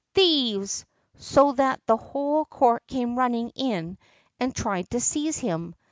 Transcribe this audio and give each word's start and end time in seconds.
thieves!" 0.15 0.83
so 1.19 1.51
that 1.51 1.79
the 1.85 1.95
whole 1.95 2.43
court 2.45 2.81
came 2.87 3.19
running 3.19 3.49
in 3.53 3.99
and 4.39 4.55
tried 4.55 4.89
to 4.89 4.99
seize 4.99 5.43
on 5.43 5.47
him. 5.47 5.75